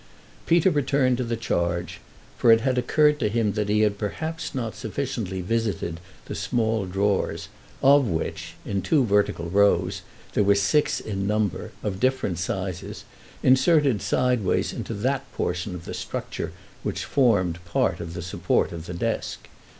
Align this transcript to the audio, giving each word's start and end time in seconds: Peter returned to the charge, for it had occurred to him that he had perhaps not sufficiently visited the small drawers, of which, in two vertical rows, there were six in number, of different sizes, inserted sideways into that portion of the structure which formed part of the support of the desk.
Peter 0.47 0.71
returned 0.71 1.15
to 1.15 1.23
the 1.23 1.35
charge, 1.37 1.99
for 2.35 2.51
it 2.51 2.61
had 2.61 2.75
occurred 2.79 3.19
to 3.19 3.29
him 3.29 3.51
that 3.51 3.69
he 3.69 3.81
had 3.81 3.99
perhaps 3.99 4.55
not 4.55 4.73
sufficiently 4.75 5.41
visited 5.41 5.99
the 6.25 6.33
small 6.33 6.87
drawers, 6.87 7.49
of 7.83 8.07
which, 8.07 8.55
in 8.65 8.81
two 8.81 9.05
vertical 9.05 9.47
rows, 9.51 10.01
there 10.33 10.43
were 10.43 10.55
six 10.55 10.99
in 10.99 11.27
number, 11.27 11.71
of 11.83 11.99
different 11.99 12.39
sizes, 12.39 13.03
inserted 13.43 14.01
sideways 14.01 14.73
into 14.73 14.95
that 14.95 15.31
portion 15.33 15.75
of 15.75 15.85
the 15.85 15.93
structure 15.93 16.51
which 16.81 17.05
formed 17.05 17.63
part 17.63 17.99
of 17.99 18.15
the 18.15 18.23
support 18.23 18.71
of 18.71 18.87
the 18.87 18.95
desk. 18.95 19.47